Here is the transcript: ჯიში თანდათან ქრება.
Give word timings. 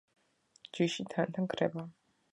ჯიში 0.77 1.05
თანდათან 1.13 1.49
ქრება. 1.55 1.89